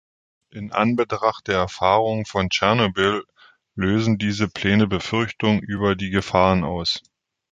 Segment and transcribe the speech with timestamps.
[0.49, 3.23] In Anbetracht der Erfahrungen von Tschernobyl
[3.75, 7.03] lösen diese Pläne Befürchtungen über die Gefahren aus.